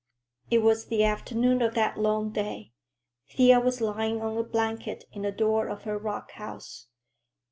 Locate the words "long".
1.99-2.31